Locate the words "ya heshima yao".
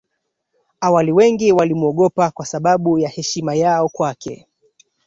2.99-3.89